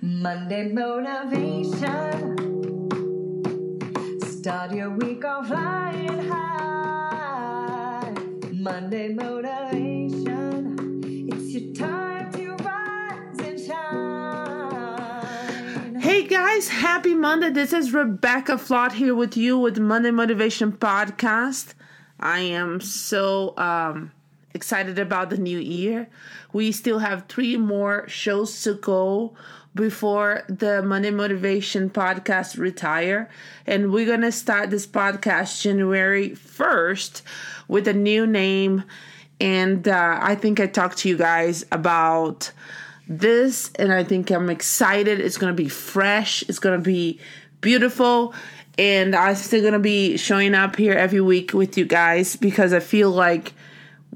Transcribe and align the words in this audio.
Monday 0.00 0.72
motivation. 0.72 2.36
Start 4.20 4.72
your 4.72 4.90
week 4.90 5.24
off 5.24 5.48
flying 5.48 6.28
high. 6.28 8.14
Monday 8.52 9.08
motivation. 9.08 11.00
It's 11.32 11.52
your 11.52 11.74
time 11.74 12.30
to 12.32 12.54
rise 12.62 13.38
and 13.40 13.58
shine. 13.58 14.76
Hey 16.00 16.28
guys, 16.28 16.68
happy 16.68 17.14
Monday. 17.14 17.50
This 17.50 17.72
is 17.72 17.92
Rebecca 17.92 18.52
Flott 18.52 18.92
here 18.92 19.16
with 19.16 19.36
you 19.36 19.58
with 19.58 19.80
Monday 19.80 20.12
Motivation 20.12 20.70
Podcast. 20.70 21.74
I 22.20 22.38
am 22.38 22.80
so 22.80 23.52
um, 23.56 24.12
excited 24.54 24.98
about 24.98 25.30
the 25.30 25.36
new 25.36 25.58
year. 25.58 26.08
We 26.52 26.72
still 26.72 26.98
have 26.98 27.26
three 27.28 27.56
more 27.56 28.08
shows 28.08 28.62
to 28.62 28.74
go 28.74 29.34
before 29.74 30.42
the 30.48 30.82
Monday 30.82 31.10
Motivation 31.10 31.90
Podcast 31.90 32.58
retire. 32.58 33.28
And 33.66 33.92
we're 33.92 34.06
to 34.22 34.32
start 34.32 34.70
this 34.70 34.86
podcast 34.86 35.62
January 35.62 36.30
1st 36.30 37.22
with 37.68 37.86
a 37.86 37.92
new 37.92 38.26
name. 38.26 38.84
And 39.40 39.86
uh, 39.86 40.18
I 40.20 40.34
think 40.34 40.58
I 40.58 40.66
talked 40.66 40.98
to 40.98 41.08
you 41.08 41.16
guys 41.16 41.64
about 41.70 42.50
this, 43.08 43.70
and 43.76 43.92
I 43.92 44.04
think 44.04 44.30
I'm 44.30 44.50
excited. 44.50 45.20
It's 45.20 45.38
to 45.54 45.56
be 45.56 45.68
fresh, 45.68 46.42
it's 46.48 46.58
to 46.78 46.84
be 46.84 47.20
beautiful. 47.60 48.34
And 48.76 49.14
I'm 49.14 49.34
still 49.34 49.60
to 49.72 49.78
be 49.78 50.16
showing 50.16 50.54
up 50.54 50.76
here 50.76 50.92
every 50.92 51.20
week 51.20 51.52
with 51.52 51.76
you 51.76 51.84
guys 51.84 52.36
because 52.36 52.72
I 52.72 52.80
feel 52.80 53.10
like 53.10 53.52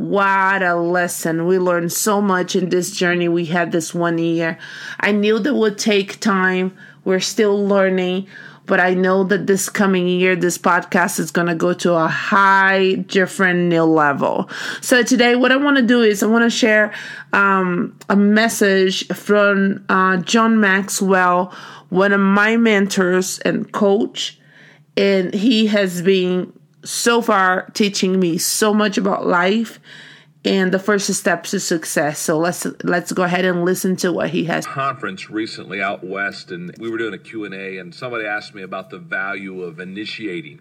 what 0.02 0.62
a 0.62 0.74
lesson. 0.74 1.46
We 1.46 1.58
learned 1.58 1.92
so 1.92 2.20
much 2.20 2.56
in 2.56 2.70
this 2.70 2.90
journey 2.90 3.28
we 3.28 3.44
had 3.44 3.70
this 3.70 3.94
one 3.94 4.18
year. 4.18 4.58
I 4.98 5.12
knew 5.12 5.38
that 5.38 5.54
would 5.54 5.78
take 5.78 6.18
time. 6.18 6.76
We're 7.04 7.20
still 7.20 7.66
learning, 7.66 8.26
but 8.66 8.80
I 8.80 8.94
know 8.94 9.22
that 9.24 9.46
this 9.46 9.68
coming 9.68 10.08
year, 10.08 10.34
this 10.34 10.58
podcast 10.58 11.20
is 11.20 11.30
going 11.30 11.46
to 11.46 11.54
go 11.54 11.72
to 11.74 11.94
a 11.94 12.08
high, 12.08 12.94
different 12.94 13.68
new 13.68 13.84
level. 13.84 14.50
So 14.80 15.04
today, 15.04 15.36
what 15.36 15.52
I 15.52 15.56
want 15.56 15.76
to 15.76 15.82
do 15.82 16.02
is 16.02 16.22
I 16.22 16.26
want 16.26 16.44
to 16.44 16.50
share 16.50 16.92
um, 17.32 17.96
a 18.08 18.16
message 18.16 19.06
from 19.08 19.84
uh, 19.88 20.16
John 20.18 20.60
Maxwell, 20.60 21.54
one 21.90 22.12
of 22.12 22.20
my 22.20 22.56
mentors 22.56 23.38
and 23.40 23.70
coach, 23.70 24.40
and 24.96 25.32
he 25.32 25.66
has 25.68 26.02
been 26.02 26.52
so 26.84 27.22
far 27.22 27.70
teaching 27.74 28.18
me 28.18 28.38
so 28.38 28.74
much 28.74 28.98
about 28.98 29.26
life 29.26 29.78
and 30.44 30.72
the 30.72 30.78
first 30.78 31.12
steps 31.14 31.52
to 31.52 31.60
success. 31.60 32.18
So 32.18 32.38
let's 32.38 32.66
let's 32.82 33.12
go 33.12 33.22
ahead 33.22 33.44
and 33.44 33.64
listen 33.64 33.96
to 33.96 34.12
what 34.12 34.30
he 34.30 34.44
has. 34.46 34.66
Conference 34.66 35.30
recently 35.30 35.80
out 35.80 36.04
west, 36.04 36.50
and 36.50 36.76
we 36.78 36.90
were 36.90 36.98
doing 36.98 37.14
a 37.14 37.18
Q 37.18 37.44
and 37.44 37.54
A, 37.54 37.78
and 37.78 37.94
somebody 37.94 38.26
asked 38.26 38.54
me 38.54 38.62
about 38.62 38.90
the 38.90 38.98
value 38.98 39.62
of 39.62 39.78
initiating, 39.78 40.60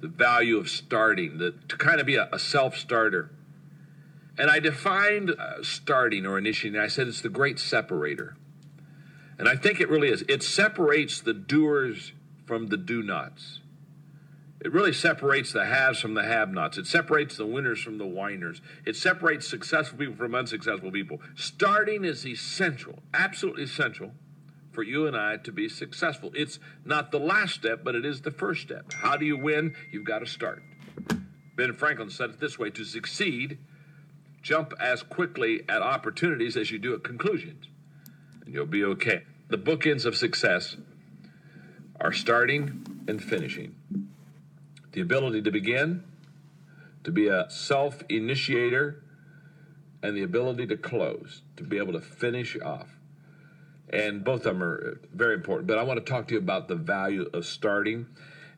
the 0.00 0.08
value 0.08 0.56
of 0.56 0.70
starting, 0.70 1.38
the, 1.38 1.54
to 1.68 1.76
kind 1.76 2.00
of 2.00 2.06
be 2.06 2.16
a, 2.16 2.28
a 2.32 2.38
self 2.38 2.76
starter. 2.76 3.30
And 4.38 4.50
I 4.50 4.58
defined 4.58 5.32
uh, 5.38 5.62
starting 5.62 6.24
or 6.24 6.38
initiating. 6.38 6.80
I 6.80 6.86
said 6.86 7.06
it's 7.08 7.20
the 7.20 7.28
great 7.28 7.58
separator, 7.58 8.36
and 9.38 9.48
I 9.48 9.56
think 9.56 9.80
it 9.80 9.90
really 9.90 10.08
is. 10.08 10.24
It 10.28 10.42
separates 10.42 11.20
the 11.20 11.34
doers 11.34 12.12
from 12.46 12.68
the 12.68 12.78
do 12.78 13.02
nots. 13.02 13.60
It 14.60 14.72
really 14.72 14.92
separates 14.92 15.52
the 15.52 15.64
haves 15.64 16.00
from 16.00 16.14
the 16.14 16.22
have 16.22 16.50
nots. 16.50 16.76
It 16.76 16.86
separates 16.86 17.36
the 17.36 17.46
winners 17.46 17.80
from 17.80 17.96
the 17.96 18.06
whiners. 18.06 18.60
It 18.84 18.94
separates 18.94 19.48
successful 19.48 19.98
people 19.98 20.16
from 20.16 20.34
unsuccessful 20.34 20.90
people. 20.90 21.20
Starting 21.34 22.04
is 22.04 22.26
essential, 22.26 22.98
absolutely 23.14 23.62
essential 23.64 24.12
for 24.70 24.82
you 24.82 25.06
and 25.06 25.16
I 25.16 25.38
to 25.38 25.52
be 25.52 25.68
successful. 25.68 26.30
It's 26.34 26.58
not 26.84 27.10
the 27.10 27.18
last 27.18 27.54
step, 27.54 27.82
but 27.82 27.94
it 27.94 28.04
is 28.04 28.20
the 28.20 28.30
first 28.30 28.60
step. 28.60 28.92
How 28.92 29.16
do 29.16 29.24
you 29.24 29.36
win? 29.36 29.74
You've 29.90 30.04
got 30.04 30.18
to 30.18 30.26
start. 30.26 30.62
Ben 31.56 31.72
Franklin 31.72 32.10
said 32.10 32.30
it 32.30 32.40
this 32.40 32.58
way 32.58 32.70
to 32.70 32.84
succeed, 32.84 33.58
jump 34.42 34.74
as 34.78 35.02
quickly 35.02 35.62
at 35.68 35.82
opportunities 35.82 36.56
as 36.56 36.70
you 36.70 36.78
do 36.78 36.94
at 36.94 37.02
conclusions, 37.02 37.66
and 38.44 38.54
you'll 38.54 38.66
be 38.66 38.84
okay. 38.84 39.22
The 39.48 39.58
bookends 39.58 40.04
of 40.04 40.16
success 40.16 40.76
are 41.98 42.12
starting 42.12 43.04
and 43.08 43.22
finishing 43.22 43.74
the 44.92 45.00
ability 45.00 45.42
to 45.42 45.50
begin, 45.50 46.04
to 47.04 47.10
be 47.10 47.28
a 47.28 47.48
self 47.50 48.02
initiator, 48.08 49.02
and 50.02 50.16
the 50.16 50.22
ability 50.22 50.66
to 50.66 50.76
close, 50.76 51.42
to 51.56 51.62
be 51.62 51.78
able 51.78 51.92
to 51.92 52.00
finish 52.00 52.56
off. 52.60 52.88
And 53.90 54.24
both 54.24 54.46
of 54.46 54.54
them 54.54 54.62
are 54.62 54.98
uh, 55.02 55.06
very 55.12 55.34
important. 55.34 55.66
But 55.66 55.78
I 55.78 55.82
want 55.82 56.04
to 56.04 56.10
talk 56.10 56.28
to 56.28 56.34
you 56.34 56.38
about 56.38 56.68
the 56.68 56.76
value 56.76 57.28
of 57.34 57.44
starting. 57.44 58.06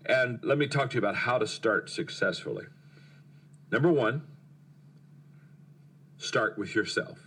And 0.05 0.41
let 0.43 0.59
me 0.59 0.67
talk 0.67 0.91
to 0.91 0.95
you 0.95 0.99
about 0.99 1.17
how 1.17 1.39
to 1.39 1.47
start 1.47 1.89
successfully. 1.89 2.67
Number 3.71 3.91
one, 3.91 4.23
start 6.19 6.59
with 6.59 6.75
yourself. 6.75 7.19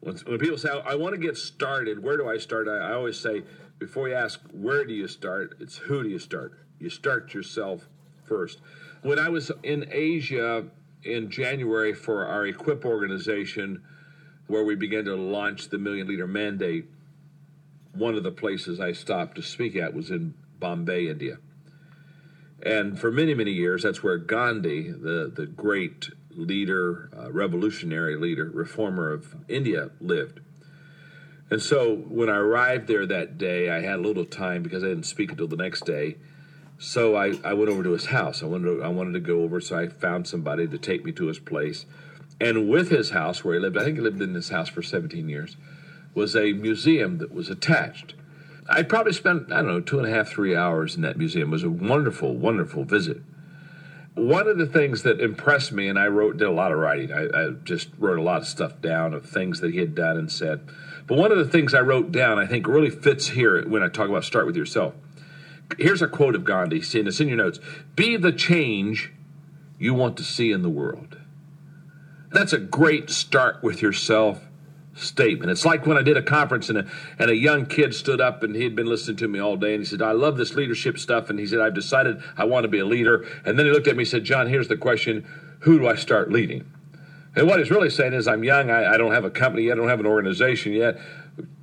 When, 0.00 0.16
when 0.16 0.38
people 0.38 0.56
say, 0.56 0.70
I 0.70 0.94
want 0.94 1.14
to 1.14 1.20
get 1.20 1.36
started, 1.36 2.02
where 2.02 2.16
do 2.16 2.28
I 2.28 2.38
start? 2.38 2.68
I, 2.68 2.76
I 2.76 2.92
always 2.94 3.20
say, 3.20 3.42
before 3.78 4.08
you 4.08 4.14
ask, 4.14 4.40
where 4.52 4.84
do 4.86 4.94
you 4.94 5.08
start? 5.08 5.56
It's 5.60 5.76
who 5.76 6.02
do 6.02 6.08
you 6.08 6.18
start? 6.18 6.58
You 6.80 6.90
start 6.90 7.34
yourself 7.34 7.86
first. 8.24 8.60
When 9.02 9.18
I 9.18 9.28
was 9.28 9.52
in 9.62 9.86
Asia 9.92 10.64
in 11.02 11.30
January 11.30 11.94
for 11.94 12.26
our 12.26 12.46
Equip 12.46 12.84
organization, 12.84 13.82
where 14.46 14.64
we 14.64 14.74
began 14.74 15.04
to 15.04 15.14
launch 15.14 15.68
the 15.68 15.78
Million 15.78 16.08
Leader 16.08 16.26
Mandate, 16.26 16.86
one 17.94 18.14
of 18.14 18.22
the 18.22 18.30
places 18.32 18.80
I 18.80 18.92
stopped 18.92 19.36
to 19.36 19.42
speak 19.42 19.76
at 19.76 19.94
was 19.94 20.10
in 20.10 20.34
Bombay, 20.58 21.08
India. 21.08 21.38
And 22.62 22.98
for 22.98 23.10
many, 23.10 23.34
many 23.34 23.52
years, 23.52 23.82
that's 23.82 24.02
where 24.02 24.18
Gandhi, 24.18 24.90
the, 24.90 25.32
the 25.34 25.46
great 25.46 26.10
leader, 26.30 27.10
uh, 27.16 27.32
revolutionary 27.32 28.16
leader, 28.16 28.50
reformer 28.52 29.10
of 29.10 29.34
India, 29.48 29.90
lived. 30.00 30.40
And 31.50 31.60
so 31.60 31.96
when 31.96 32.28
I 32.28 32.36
arrived 32.36 32.86
there 32.86 33.06
that 33.06 33.38
day, 33.38 33.70
I 33.70 33.80
had 33.80 33.98
a 33.98 34.02
little 34.02 34.24
time 34.24 34.62
because 34.62 34.84
I 34.84 34.88
didn't 34.88 35.06
speak 35.06 35.32
until 35.32 35.48
the 35.48 35.56
next 35.56 35.84
day. 35.84 36.16
So 36.82 37.14
I, 37.14 37.34
I 37.44 37.52
went 37.52 37.70
over 37.70 37.82
to 37.82 37.90
his 37.90 38.06
house. 38.06 38.42
I 38.42 38.46
wanted 38.46 38.64
to, 38.64 38.82
I 38.82 38.88
wanted 38.88 39.12
to 39.12 39.20
go 39.20 39.42
over, 39.42 39.60
so 39.60 39.78
I 39.78 39.88
found 39.88 40.26
somebody 40.26 40.66
to 40.66 40.78
take 40.78 41.04
me 41.04 41.12
to 41.12 41.26
his 41.26 41.38
place. 41.38 41.84
And 42.40 42.70
with 42.70 42.88
his 42.88 43.10
house, 43.10 43.44
where 43.44 43.54
he 43.54 43.60
lived, 43.60 43.76
I 43.76 43.84
think 43.84 43.96
he 43.96 44.02
lived 44.02 44.22
in 44.22 44.32
this 44.32 44.48
house 44.48 44.70
for 44.70 44.80
17 44.80 45.28
years, 45.28 45.58
was 46.14 46.34
a 46.34 46.54
museum 46.54 47.18
that 47.18 47.34
was 47.34 47.50
attached. 47.50 48.14
I 48.66 48.82
probably 48.82 49.12
spent, 49.12 49.52
I 49.52 49.56
don't 49.56 49.66
know, 49.66 49.80
two 49.80 49.98
and 49.98 50.08
a 50.08 50.10
half, 50.10 50.28
three 50.28 50.56
hours 50.56 50.96
in 50.96 51.02
that 51.02 51.18
museum. 51.18 51.50
It 51.50 51.52
was 51.52 51.64
a 51.64 51.70
wonderful, 51.70 52.34
wonderful 52.34 52.84
visit. 52.84 53.20
One 54.14 54.48
of 54.48 54.56
the 54.56 54.66
things 54.66 55.02
that 55.02 55.20
impressed 55.20 55.72
me, 55.72 55.86
and 55.86 55.98
I 55.98 56.06
wrote, 56.06 56.38
did 56.38 56.48
a 56.48 56.50
lot 56.50 56.72
of 56.72 56.78
writing, 56.78 57.12
I, 57.12 57.26
I 57.26 57.50
just 57.62 57.90
wrote 57.98 58.18
a 58.18 58.22
lot 58.22 58.40
of 58.40 58.48
stuff 58.48 58.80
down 58.80 59.12
of 59.12 59.28
things 59.28 59.60
that 59.60 59.72
he 59.72 59.80
had 59.80 59.94
done 59.94 60.16
and 60.16 60.32
said. 60.32 60.66
But 61.06 61.18
one 61.18 61.30
of 61.30 61.36
the 61.36 61.44
things 61.44 61.74
I 61.74 61.80
wrote 61.80 62.10
down, 62.10 62.38
I 62.38 62.46
think 62.46 62.66
really 62.66 62.88
fits 62.88 63.28
here 63.28 63.68
when 63.68 63.82
I 63.82 63.88
talk 63.88 64.08
about 64.08 64.24
start 64.24 64.46
with 64.46 64.56
yourself 64.56 64.94
here's 65.78 66.02
a 66.02 66.08
quote 66.08 66.34
of 66.34 66.44
Gandhi, 66.44 66.82
and 66.98 67.08
it's 67.08 67.20
in 67.20 67.28
your 67.28 67.36
notes 67.36 67.58
Be 67.96 68.16
the 68.16 68.32
change 68.32 69.12
you 69.78 69.94
want 69.94 70.16
to 70.18 70.24
see 70.24 70.52
in 70.52 70.62
the 70.62 70.70
world. 70.70 71.18
That's 72.30 72.52
a 72.52 72.58
great 72.58 73.10
start 73.10 73.62
with 73.62 73.82
yourself 73.82 74.46
statement. 74.94 75.50
It's 75.50 75.64
like 75.64 75.86
when 75.86 75.96
I 75.96 76.02
did 76.02 76.16
a 76.16 76.22
conference 76.22 76.68
and 76.68 76.78
a, 76.78 76.86
and 77.18 77.30
a 77.30 77.36
young 77.36 77.66
kid 77.66 77.94
stood 77.94 78.20
up 78.20 78.42
and 78.42 78.54
he'd 78.54 78.76
been 78.76 78.86
listening 78.86 79.16
to 79.18 79.28
me 79.28 79.38
all 79.38 79.56
day 79.56 79.74
and 79.74 79.82
he 79.82 79.86
said, 79.86 80.02
I 80.02 80.12
love 80.12 80.36
this 80.36 80.54
leadership 80.54 80.98
stuff. 80.98 81.30
And 81.30 81.38
he 81.38 81.46
said, 81.46 81.60
I've 81.60 81.74
decided 81.74 82.22
I 82.36 82.44
want 82.44 82.64
to 82.64 82.68
be 82.68 82.80
a 82.80 82.84
leader. 82.84 83.26
And 83.44 83.58
then 83.58 83.66
he 83.66 83.72
looked 83.72 83.88
at 83.88 83.96
me 83.96 84.02
and 84.02 84.08
said, 84.08 84.24
John, 84.24 84.46
here's 84.48 84.68
the 84.68 84.76
question 84.76 85.26
Who 85.60 85.78
do 85.78 85.88
I 85.88 85.96
start 85.96 86.30
leading? 86.30 86.70
And 87.36 87.46
what 87.46 87.58
he's 87.60 87.70
really 87.70 87.90
saying 87.90 88.12
is, 88.12 88.26
I'm 88.26 88.42
young, 88.42 88.70
I, 88.70 88.94
I 88.94 88.96
don't 88.96 89.12
have 89.12 89.24
a 89.24 89.30
company 89.30 89.64
yet, 89.64 89.74
I 89.74 89.76
don't 89.76 89.88
have 89.88 90.00
an 90.00 90.06
organization 90.06 90.72
yet. 90.72 91.00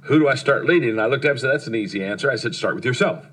Who 0.04 0.20
do 0.20 0.28
I 0.30 0.36
start 0.36 0.66
leading? 0.66 0.92
And 0.92 1.02
I 1.02 1.08
looked 1.08 1.26
at 1.26 1.30
him 1.30 1.32
and 1.32 1.42
said, 1.42 1.52
That's 1.52 1.68
an 1.68 1.76
easy 1.76 2.04
answer. 2.04 2.32
I 2.32 2.36
said, 2.36 2.56
Start 2.56 2.76
with 2.76 2.86
yourself. 2.86 3.26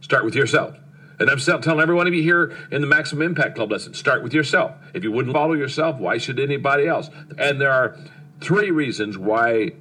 Start 0.00 0.24
with 0.24 0.34
yourself. 0.34 0.76
And 1.18 1.30
I'm 1.30 1.38
telling 1.38 1.80
every 1.80 1.94
one 1.94 2.06
of 2.06 2.14
you 2.14 2.22
here 2.22 2.54
in 2.70 2.82
the 2.82 2.86
Maximum 2.86 3.22
Impact 3.22 3.56
Club 3.56 3.70
lesson, 3.70 3.94
start 3.94 4.22
with 4.22 4.34
yourself. 4.34 4.76
If 4.92 5.02
you 5.02 5.10
wouldn't 5.10 5.34
follow 5.34 5.54
yourself, 5.54 5.96
why 5.96 6.18
should 6.18 6.38
anybody 6.38 6.86
else? 6.86 7.08
And 7.38 7.60
there 7.60 7.72
are 7.72 7.96
three 8.40 8.70
reasons 8.70 9.16
why 9.16 9.72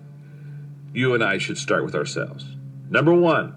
you 0.94 1.14
and 1.14 1.24
I 1.24 1.38
should 1.38 1.58
start 1.58 1.84
with 1.84 1.94
ourselves. 1.94 2.46
Number 2.90 3.14
one, 3.14 3.56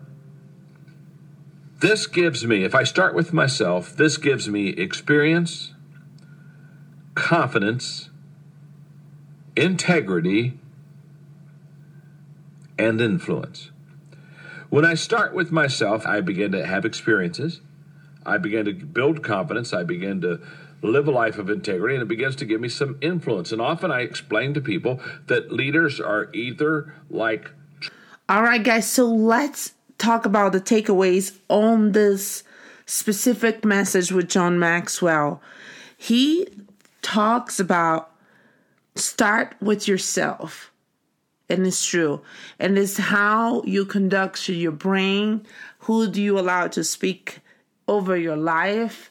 this 1.80 2.08
gives 2.08 2.44
me, 2.44 2.64
if 2.64 2.74
I 2.74 2.82
start 2.82 3.14
with 3.14 3.32
myself, 3.32 3.96
this 3.96 4.16
gives 4.16 4.48
me 4.48 4.70
experience, 4.70 5.74
confidence, 7.14 8.10
integrity, 9.54 10.58
and 12.76 13.00
influence. 13.00 13.70
When 14.70 14.84
I 14.84 14.94
start 14.94 15.34
with 15.34 15.50
myself, 15.50 16.06
I 16.06 16.20
begin 16.20 16.52
to 16.52 16.64
have 16.64 16.84
experiences. 16.84 17.60
I 18.26 18.36
begin 18.36 18.66
to 18.66 18.74
build 18.74 19.24
confidence. 19.24 19.72
I 19.72 19.84
begin 19.84 20.20
to 20.20 20.40
live 20.82 21.08
a 21.08 21.10
life 21.10 21.38
of 21.38 21.48
integrity, 21.48 21.94
and 21.94 22.02
it 22.02 22.08
begins 22.08 22.36
to 22.36 22.44
give 22.44 22.60
me 22.60 22.68
some 22.68 22.98
influence. 23.00 23.50
And 23.50 23.60
often 23.60 23.90
I 23.90 24.00
explain 24.00 24.54
to 24.54 24.60
people 24.60 25.00
that 25.26 25.50
leaders 25.50 26.00
are 26.00 26.30
either 26.34 26.94
like 27.08 27.50
All 28.28 28.42
right, 28.42 28.62
guys, 28.62 28.90
so 28.90 29.06
let's 29.06 29.72
talk 29.96 30.26
about 30.26 30.52
the 30.52 30.60
takeaways 30.60 31.38
on 31.48 31.92
this 31.92 32.44
specific 32.84 33.64
message 33.64 34.12
with 34.12 34.28
John 34.28 34.58
Maxwell. 34.58 35.40
He 35.96 36.46
talks 37.00 37.58
about 37.58 38.10
start 38.94 39.56
with 39.60 39.88
yourself. 39.88 40.67
And 41.48 41.66
it's 41.66 41.84
true. 41.84 42.20
And 42.58 42.76
it's 42.76 42.98
how 42.98 43.62
you 43.62 43.84
conduct 43.84 44.48
your 44.48 44.72
brain. 44.72 45.46
Who 45.80 46.08
do 46.08 46.20
you 46.20 46.38
allow 46.38 46.68
to 46.68 46.84
speak 46.84 47.40
over 47.86 48.16
your 48.16 48.36
life? 48.36 49.10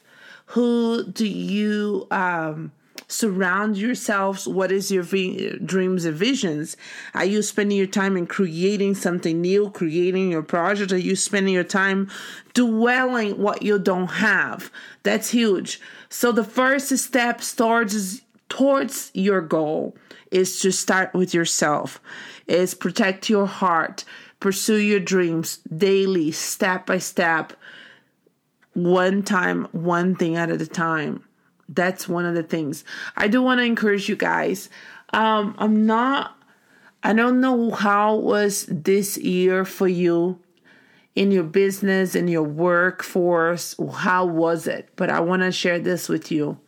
Who 0.52 1.04
do 1.04 1.26
you 1.26 2.06
um, 2.10 2.72
surround 3.08 3.78
yourselves 3.78 4.46
what 4.46 4.70
is 4.70 4.90
your 4.90 5.02
dreams 5.02 6.04
and 6.04 6.14
visions 6.14 6.76
are 7.14 7.24
you 7.24 7.40
spending 7.40 7.78
your 7.78 7.86
time 7.86 8.18
in 8.18 8.26
creating 8.26 8.94
something 8.94 9.40
new 9.40 9.70
creating 9.70 10.30
your 10.30 10.42
project 10.42 10.92
are 10.92 10.98
you 10.98 11.16
spending 11.16 11.54
your 11.54 11.64
time 11.64 12.06
dwelling 12.52 13.38
what 13.38 13.62
you 13.62 13.78
don't 13.78 14.08
have 14.08 14.70
that's 15.04 15.30
huge 15.30 15.80
so 16.10 16.30
the 16.30 16.44
first 16.44 16.96
step 16.98 17.40
towards 17.40 18.20
towards 18.58 19.12
your 19.14 19.40
goal 19.40 19.96
is 20.32 20.60
to 20.60 20.72
start 20.72 21.14
with 21.14 21.32
yourself 21.32 22.00
is 22.48 22.74
protect 22.74 23.30
your 23.30 23.46
heart 23.46 24.04
pursue 24.40 24.76
your 24.76 24.98
dreams 24.98 25.58
daily 25.76 26.32
step 26.32 26.84
by 26.84 26.98
step 26.98 27.52
one 28.74 29.22
time 29.22 29.68
one 29.70 30.16
thing 30.16 30.34
at 30.34 30.50
a 30.50 30.66
time 30.66 31.22
that's 31.68 32.08
one 32.08 32.24
of 32.24 32.34
the 32.34 32.42
things 32.42 32.84
I 33.16 33.28
do 33.28 33.42
want 33.42 33.58
to 33.58 33.64
encourage 33.64 34.08
you 34.08 34.16
guys. 34.16 34.70
Um, 35.12 35.54
I'm 35.58 35.86
not, 35.86 36.36
I 37.02 37.12
don't 37.12 37.40
know 37.40 37.70
how 37.70 38.16
was 38.16 38.66
this 38.68 39.18
year 39.18 39.64
for 39.64 39.86
you 39.88 40.38
in 41.14 41.30
your 41.30 41.44
business, 41.44 42.14
in 42.14 42.28
your 42.28 42.42
workforce. 42.42 43.74
How 43.96 44.24
was 44.24 44.66
it? 44.66 44.88
But 44.96 45.10
I 45.10 45.20
want 45.20 45.42
to 45.42 45.52
share 45.52 45.78
this 45.78 46.08
with 46.08 46.30
you. 46.30 46.58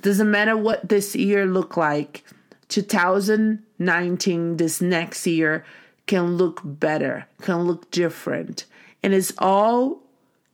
Doesn't 0.00 0.30
matter 0.30 0.56
what 0.56 0.88
this 0.88 1.14
year 1.16 1.46
look 1.46 1.76
like, 1.76 2.24
2019, 2.68 4.56
this 4.56 4.80
next 4.80 5.26
year, 5.26 5.64
can 6.06 6.36
look 6.36 6.60
better, 6.64 7.26
can 7.42 7.62
look 7.62 7.90
different. 7.90 8.64
And 9.02 9.14
it's 9.14 9.32
all 9.38 10.00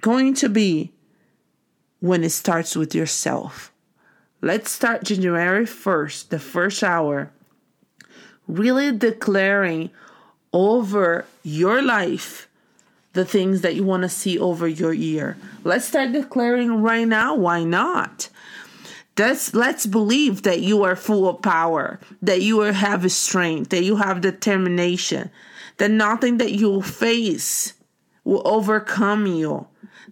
going 0.01 0.35
to 0.35 0.49
be 0.49 0.93
when 2.01 2.25
it 2.25 2.31
starts 2.31 2.77
with 2.77 2.95
yourself. 2.95 3.73
Let's 4.41 4.71
start 4.71 5.05
January 5.05 5.65
1st, 5.65 6.29
the 6.31 6.39
first 6.39 6.83
hour, 6.83 7.31
really 8.49 8.97
declaring 8.97 9.91
over 10.53 11.25
your 11.43 11.81
life 11.81 12.49
the 13.13 13.25
things 13.25 13.61
that 13.61 13.75
you 13.75 13.85
want 13.85 14.03
to 14.03 14.09
see 14.09 14.39
over 14.39 14.67
your 14.67 14.93
year. 14.93 15.37
Let's 15.65 15.85
start 15.85 16.13
declaring 16.13 16.83
right 16.83 17.07
now. 17.07 17.35
Why 17.35 17.63
not? 17.63 18.31
Let's 19.19 19.55
let's 19.55 19.87
believe 19.87 20.43
that 20.43 20.61
you 20.61 20.85
are 20.85 20.97
full 20.97 21.29
of 21.29 21.43
power, 21.43 22.01
that 22.23 22.41
you 22.41 22.61
have 22.61 23.11
strength, 23.13 23.71
that 23.71 23.85
you 23.85 23.97
have 23.97 24.23
determination, 24.23 25.31
that 25.77 25.91
nothing 25.91 26.39
that 26.39 26.53
you 26.53 26.81
face 26.83 27.75
will 28.25 28.43
overcome 28.47 29.27
you, 29.27 29.67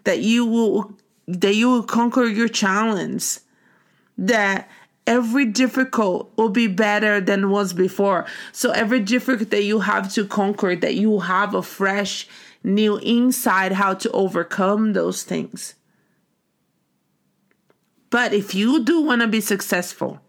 that 0.04 0.20
you 0.20 0.44
will 0.44 0.92
that 1.26 1.54
you 1.54 1.70
will 1.70 1.82
conquer 1.82 2.24
your 2.24 2.48
challenge 2.48 3.38
that 4.18 4.68
every 5.06 5.46
difficult 5.46 6.30
will 6.36 6.50
be 6.50 6.66
better 6.66 7.20
than 7.20 7.50
was 7.50 7.72
before. 7.72 8.26
So 8.52 8.70
every 8.70 9.00
difficult 9.00 9.50
that 9.50 9.64
you 9.64 9.80
have 9.80 10.12
to 10.12 10.26
conquer, 10.26 10.76
that 10.76 10.94
you 10.94 11.20
have 11.20 11.54
a 11.54 11.62
fresh 11.62 12.28
new 12.62 13.00
insight 13.00 13.72
how 13.72 13.94
to 13.94 14.10
overcome 14.10 14.92
those 14.92 15.22
things. 15.22 15.74
But 18.10 18.32
if 18.32 18.54
you 18.54 18.84
do 18.84 19.00
want 19.00 19.22
to 19.22 19.28
be 19.28 19.40
successful, 19.40 20.20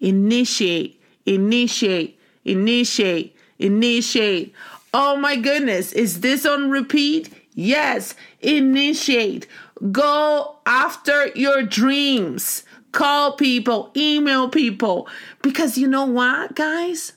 initiate, 0.00 1.02
initiate, 1.26 2.18
initiate, 2.44 3.36
initiate. 3.58 4.54
Oh 4.94 5.16
my 5.16 5.36
goodness, 5.36 5.92
is 5.92 6.20
this 6.20 6.46
on 6.46 6.70
repeat? 6.70 7.32
Yes, 7.54 8.14
initiate. 8.40 9.46
Go 9.90 10.56
after 10.64 11.28
your 11.34 11.62
dreams 11.62 12.62
call 12.92 13.32
people, 13.32 13.90
email 13.96 14.48
people. 14.48 15.08
Because 15.40 15.76
you 15.76 15.88
know 15.88 16.04
what, 16.04 16.54
guys? 16.54 17.14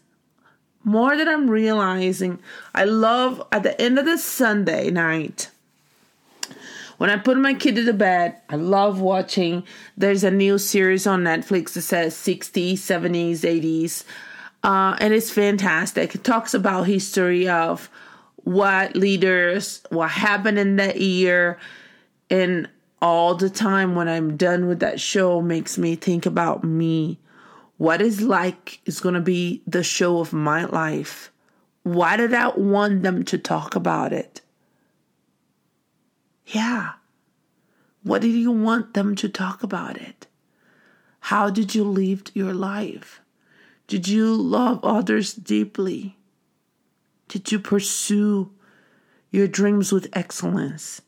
More 0.83 1.15
than 1.15 1.27
I'm 1.27 1.49
realizing, 1.49 2.39
I 2.73 2.85
love 2.85 3.45
at 3.51 3.63
the 3.63 3.79
end 3.79 3.99
of 3.99 4.05
the 4.05 4.17
Sunday 4.17 4.89
night, 4.91 5.49
when 6.97 7.09
I 7.09 7.17
put 7.17 7.37
my 7.37 7.53
kid 7.53 7.75
to 7.75 7.93
bed, 7.93 8.37
I 8.49 8.55
love 8.55 9.01
watching. 9.01 9.63
There's 9.97 10.23
a 10.23 10.31
new 10.31 10.57
series 10.57 11.05
on 11.05 11.23
Netflix 11.23 11.73
that 11.73 11.81
says 11.81 12.15
60s, 12.15 12.73
70s, 12.73 13.39
80s. 13.39 14.03
Uh, 14.63 14.97
and 14.99 15.13
it's 15.13 15.29
fantastic. 15.29 16.15
It 16.15 16.23
talks 16.23 16.53
about 16.53 16.83
history 16.83 17.47
of 17.47 17.89
what 18.37 18.95
leaders, 18.95 19.81
what 19.89 20.09
happened 20.09 20.57
in 20.57 20.77
that 20.77 21.01
year, 21.01 21.59
and 22.29 22.69
all 23.01 23.35
the 23.35 23.49
time 23.49 23.95
when 23.95 24.07
I'm 24.07 24.37
done 24.37 24.67
with 24.67 24.79
that 24.79 24.99
show 24.99 25.41
makes 25.41 25.77
me 25.77 25.95
think 25.95 26.25
about 26.25 26.63
me. 26.63 27.19
What 27.77 28.01
is 28.01 28.21
like 28.21 28.79
is 28.85 29.01
going 29.01 29.15
to 29.15 29.21
be 29.21 29.61
the 29.67 29.83
show 29.83 30.19
of 30.19 30.31
my 30.31 30.65
life. 30.65 31.31
Why 31.83 32.15
did 32.17 32.33
I 32.33 32.47
want 32.49 33.03
them 33.03 33.23
to 33.25 33.37
talk 33.37 33.75
about 33.75 34.13
it? 34.13 34.41
Yeah. 36.47 36.93
What 38.03 38.21
did 38.21 38.33
you 38.33 38.51
want 38.51 38.93
them 38.93 39.15
to 39.15 39.29
talk 39.29 39.63
about 39.63 39.97
it? 39.97 40.27
How 41.19 41.49
did 41.49 41.73
you 41.73 41.83
live 41.83 42.23
your 42.33 42.53
life? 42.53 43.19
Did 43.87 44.07
you 44.07 44.35
love 44.35 44.83
others 44.83 45.33
deeply? 45.33 46.17
Did 47.27 47.51
you 47.51 47.59
pursue 47.59 48.51
your 49.31 49.47
dreams 49.47 49.91
with 49.91 50.09
excellence? 50.13 51.01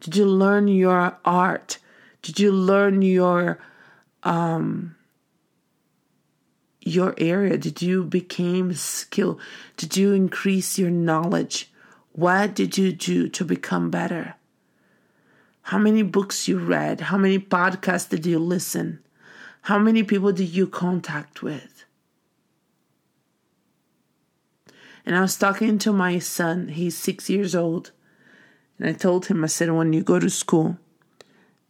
Did 0.00 0.16
you 0.16 0.26
learn 0.26 0.68
your 0.68 1.18
art? 1.24 1.78
Did 2.22 2.40
you 2.40 2.50
learn 2.50 3.02
your 3.02 3.58
um 4.22 4.96
your 6.80 7.14
area? 7.18 7.58
Did 7.58 7.82
you 7.82 8.04
become 8.04 8.72
skill? 8.74 9.38
Did 9.76 9.96
you 9.96 10.12
increase 10.12 10.78
your 10.78 10.90
knowledge? 10.90 11.70
What 12.12 12.54
did 12.54 12.78
you 12.78 12.92
do 12.92 13.28
to 13.28 13.44
become 13.44 13.90
better? 13.90 14.34
How 15.66 15.78
many 15.78 16.02
books 16.04 16.46
you 16.46 16.60
read? 16.60 17.00
How 17.00 17.18
many 17.18 17.40
podcasts 17.40 18.08
did 18.08 18.24
you 18.24 18.38
listen? 18.38 19.00
How 19.62 19.80
many 19.80 20.04
people 20.04 20.30
did 20.30 20.50
you 20.50 20.68
contact 20.68 21.42
with? 21.42 21.84
And 25.04 25.16
I 25.16 25.20
was 25.22 25.36
talking 25.36 25.78
to 25.78 25.92
my 25.92 26.20
son, 26.20 26.68
he's 26.68 26.96
six 26.96 27.28
years 27.28 27.56
old, 27.56 27.90
and 28.78 28.88
I 28.88 28.92
told 28.92 29.26
him, 29.26 29.42
I 29.42 29.48
said, 29.48 29.72
when 29.72 29.92
you 29.92 30.04
go 30.04 30.20
to 30.20 30.30
school, 30.30 30.78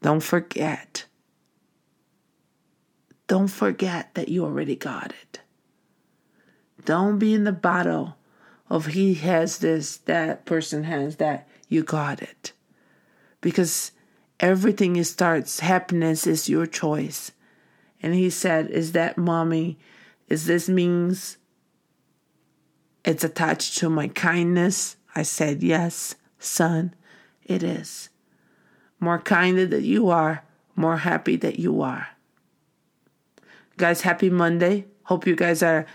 don't 0.03 0.23
forget. 0.23 1.07
Don't 3.29 3.49
forget 3.49 4.15
that 4.15 4.29
you 4.29 4.45
already 4.45 4.77
got 4.77 5.15
it. 5.23 5.41
Don't 6.85 7.19
be 7.19 7.33
in 7.33 7.45
the 7.45 7.53
battle 7.53 8.19
of 8.69 8.89
he 8.89 9.15
has 9.15 9.57
this, 9.57 9.97
that 9.97 10.45
person 10.45 10.85
has 10.85 11.17
that. 11.17 11.49
You 11.71 11.83
got 11.83 12.21
it. 12.21 12.53
Because 13.41 13.93
everything 14.41 15.03
starts, 15.05 15.61
happiness 15.61 16.27
is 16.27 16.49
your 16.49 16.67
choice. 16.67 17.33
And 18.03 18.15
he 18.15 18.31
said, 18.31 18.71
Is 18.71 18.93
that 18.93 19.19
mommy? 19.19 19.79
Is 20.29 20.47
this 20.47 20.69
means 20.69 21.39
it's 23.05 23.25
attached 23.25 23.79
to 23.79 23.89
my 23.89 24.09
kindness? 24.09 24.97
I 25.15 25.23
said, 25.23 25.63
Yes. 25.63 26.15
Son, 26.39 26.95
it 27.45 27.63
is. 27.63 28.11
More 29.01 29.19
kinder 29.19 29.67
that 29.67 29.83
you 29.83 30.09
are, 30.11 30.45
more 30.75 30.99
happy 30.99 31.37
that 31.37 31.59
you 31.59 31.83
are. 31.83 32.09
Guys, 33.77 34.03
happy 34.03 34.31
Monday. 34.31 34.87
Hope 35.05 35.27
you 35.27 35.37
guys 35.37 35.63
are 35.63 35.87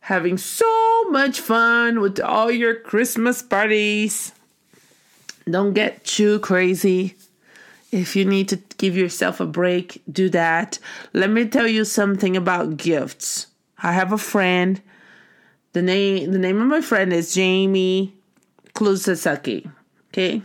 having 0.00 0.36
so 0.36 1.10
much 1.10 1.40
fun 1.40 2.00
with 2.00 2.20
all 2.20 2.50
your 2.50 2.74
Christmas 2.74 3.42
parties. 3.42 4.32
Don't 5.48 5.74
get 5.74 6.04
too 6.04 6.38
crazy. 6.40 7.16
If 7.92 8.16
you 8.16 8.24
need 8.24 8.48
to 8.48 8.56
give 8.78 8.96
yourself 8.96 9.40
a 9.40 9.46
break, 9.46 10.02
do 10.10 10.28
that. 10.30 10.78
Let 11.12 11.30
me 11.30 11.46
tell 11.46 11.68
you 11.68 11.84
something 11.84 12.36
about 12.36 12.76
gifts. 12.76 13.46
I 13.82 13.92
have 13.92 14.12
a 14.12 14.18
friend. 14.18 14.80
The 15.74 15.82
name 15.82 16.32
the 16.32 16.38
name 16.38 16.60
of 16.60 16.66
my 16.66 16.80
friend 16.80 17.12
is 17.12 17.34
Jamie 17.34 18.14
Klusasaki. 18.74 19.70
Okay. 20.08 20.42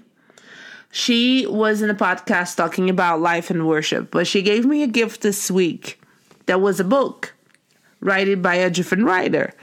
She 0.91 1.45
was 1.45 1.81
in 1.81 1.89
a 1.89 1.95
podcast 1.95 2.55
talking 2.55 2.89
about 2.89 3.21
life 3.21 3.49
and 3.49 3.67
worship, 3.67 4.09
but 4.11 4.27
she 4.27 4.41
gave 4.41 4.65
me 4.65 4.81
a 4.81 4.87
gift 4.87 5.21
this 5.21 5.51
week 5.51 6.01
that 6.47 6.61
was 6.61 6.79
a 6.79 6.83
book 6.83 7.35
written 7.99 8.41
by 8.41 8.55
a 8.55 8.71
different 8.71 9.05
writer. 9.05 9.53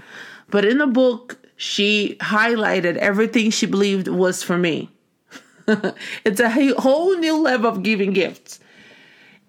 But 0.50 0.64
in 0.64 0.78
the 0.78 0.86
book, 0.86 1.36
she 1.56 2.16
highlighted 2.20 2.96
everything 2.96 3.50
she 3.50 3.66
believed 3.66 4.06
was 4.06 4.42
for 4.42 4.56
me. 4.56 4.90
it's 6.25 6.40
a 6.40 6.75
whole 6.80 7.16
new 7.16 7.40
level 7.40 7.70
of 7.70 7.82
giving 7.82 8.12
gifts. 8.12 8.61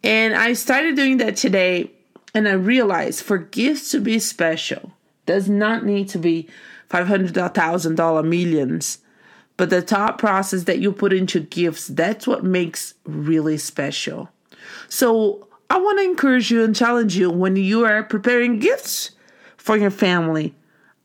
And 0.03 0.35
I 0.35 0.53
started 0.53 0.95
doing 0.95 1.17
that 1.17 1.35
today, 1.35 1.91
and 2.33 2.47
I 2.47 2.53
realized 2.53 3.23
for 3.23 3.37
gifts 3.37 3.91
to 3.91 3.99
be 3.99 4.19
special, 4.19 4.91
does 5.25 5.49
not 5.49 5.85
need 5.85 6.09
to 6.09 6.17
be 6.17 6.47
$500,000 6.89 8.27
millions. 8.27 8.99
But 9.57 9.71
the 9.71 9.81
thought 9.81 10.19
process 10.19 10.63
that 10.65 10.79
you 10.79 10.91
put 10.91 11.13
into 11.13 11.39
gifts, 11.39 11.87
that's 11.87 12.27
what 12.27 12.43
makes 12.43 12.93
really 13.05 13.57
special. 13.57 14.29
So 14.87 15.47
I 15.69 15.77
want 15.79 15.97
to 15.99 16.05
encourage 16.05 16.51
you 16.51 16.63
and 16.63 16.75
challenge 16.75 17.17
you 17.17 17.29
when 17.29 17.55
you 17.55 17.83
are 17.83 18.03
preparing 18.03 18.59
gifts 18.59 19.11
for 19.57 19.75
your 19.75 19.89
family. 19.89 20.53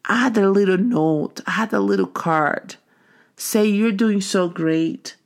Add 0.06 0.36
a 0.36 0.50
little 0.50 0.78
note, 0.78 1.40
add 1.46 1.72
a 1.72 1.80
little 1.80 2.06
card. 2.06 2.76
Say, 3.42 3.66
You're 3.66 3.90
doing 3.90 4.20
so 4.20 4.48
great. 4.48 5.16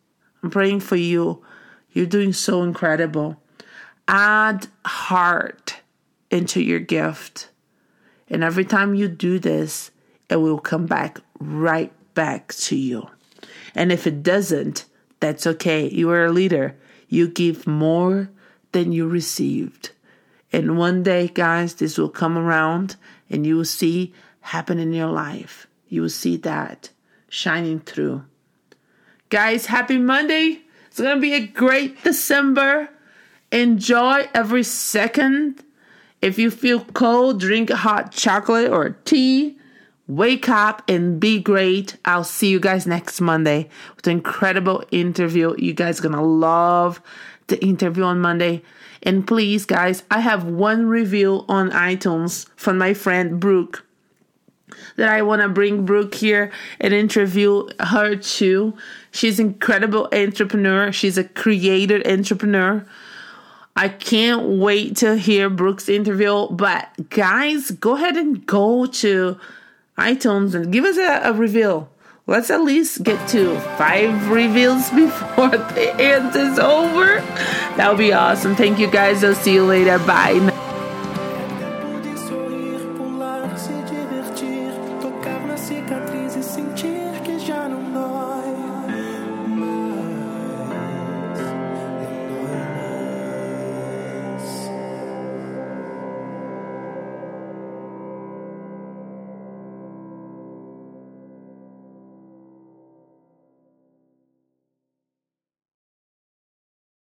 I'm 0.43 0.49
praying 0.49 0.81
for 0.81 0.97
you. 0.97 1.45
You're 1.93 2.07
doing 2.07 2.33
so 2.33 2.63
incredible. 2.63 3.37
Add 4.09 4.69
heart 4.87 5.81
into 6.31 6.63
your 6.63 6.81
gift. 6.81 7.51
And 8.29 8.43
every 8.43 8.65
time 8.65 8.95
you 8.95 9.07
do 9.07 9.39
this, 9.39 9.91
it 10.31 10.37
will 10.37 10.59
come 10.59 10.87
back 10.87 11.21
right 11.39 11.93
back 12.15 12.55
to 12.55 12.75
you. 12.75 13.07
And 13.75 13.93
if 13.93 14.07
it 14.07 14.23
doesn't, 14.23 14.87
that's 15.21 15.47
okay. 15.47 15.87
You 15.87 16.11
are 16.11 16.25
a 16.25 16.33
leader. 16.33 16.75
You 17.09 17.29
give 17.29 17.67
more 17.67 18.31
than 18.73 18.93
you 18.93 19.07
received. 19.07 19.91
And 20.55 20.79
one 20.79 21.03
day, 21.03 21.29
guys, 21.29 21.75
this 21.75 21.99
will 21.99 22.09
come 22.09 22.39
around 22.39 22.97
and 23.29 23.47
you 23.47 23.57
will 23.57 23.67
see 23.67 24.15
happen 24.41 24.79
in 24.79 24.95
your 24.95 25.13
life. 25.13 25.67
You 25.91 26.01
will 26.01 26.09
see 26.09 26.39
that 26.39 26.89
shining 27.29 27.81
through. 27.81 28.25
Guys, 29.29 29.67
happy 29.67 29.99
Monday. 29.99 30.61
It's 30.87 31.01
going 31.01 31.17
to 31.17 31.21
be 31.21 31.35
a 31.35 31.47
great 31.47 32.03
December. 32.03 32.89
Enjoy 33.53 34.29
every 34.35 34.63
second. 34.63 35.63
If 36.23 36.39
you 36.39 36.51
feel 36.51 36.85
cold, 36.85 37.41
drink 37.41 37.71
hot 37.71 38.13
chocolate 38.13 38.71
or 38.71 38.91
tea. 39.05 39.59
Wake 40.09 40.49
up 40.49 40.83
and 40.89 41.19
be 41.19 41.41
great. 41.41 41.97
I'll 42.05 42.25
see 42.25 42.49
you 42.49 42.61
guys 42.61 42.87
next 42.87 43.21
Monday 43.21 43.69
with 43.97 44.07
an 44.07 44.13
incredible 44.13 44.85
interview. 44.91 45.55
You 45.59 45.75
guys 45.75 46.01
gonna 46.01 46.25
love 46.25 47.01
the 47.49 47.63
interview 47.65 48.05
on 48.05 48.21
Monday. 48.21 48.63
And 49.03 49.27
please, 49.27 49.65
guys, 49.65 50.03
I 50.11 50.21
have 50.21 50.45
one 50.45 50.87
review 50.87 51.45
on 51.49 51.71
iTunes 51.71 52.49
from 52.57 52.79
my 52.79 52.95
friend 52.95 53.39
Brooke 53.39 53.86
that 54.97 55.09
I 55.09 55.23
want 55.23 55.43
to 55.43 55.49
bring 55.49 55.85
Brooke 55.85 56.15
here 56.15 56.51
and 56.81 56.93
interview 56.93 57.69
her 57.81 58.17
too. 58.17 58.75
She's 59.13 59.39
an 59.39 59.49
incredible 59.49 60.09
entrepreneur. 60.13 60.93
She's 60.93 61.19
a 61.19 61.25
creator 61.25 62.03
entrepreneur. 62.07 62.85
I 63.77 63.89
can't 63.89 64.59
wait 64.59 64.97
to 64.99 65.17
hear 65.17 65.51
Brooke's 65.51 65.89
interview. 65.89 66.49
But 66.49 67.11
guys, 67.11 67.71
go 67.73 67.95
ahead 67.97 68.17
and 68.17 68.45
go 68.47 68.87
to 68.87 69.39
iTunes 69.99 70.55
and 70.55 70.73
give 70.73 70.85
us 70.85 70.97
a, 70.97 71.31
a. 71.31 71.87
Let's 72.29 72.51
at 72.51 72.63
least 72.63 73.05
get 73.05 73.29
to 73.29 73.59
five 73.79 74.31
reviews 74.31 74.91
before 74.97 75.51
the 75.51 75.95
end 76.01 76.35
is 76.35 76.59
over. 76.59 77.21
That 77.77 77.89
would 77.89 77.99
be 77.99 78.13
awesome. 78.13 78.57
Thank 78.57 78.79
you 78.79 78.91
guys. 78.91 79.23
I'll 79.23 79.35
see 79.35 79.55
you 79.55 79.65
later. 79.65 79.99
Bye. 80.01 80.65